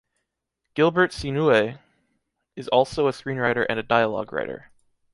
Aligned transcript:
Gilbert 0.73 1.11
Sinoué 1.11 1.77
is 2.55 2.67
also 2.69 3.07
a 3.07 3.11
screenwriter 3.11 3.67
and 3.69 3.77
a 3.79 3.83
dialogue 3.83 4.33
writer. 4.33 4.71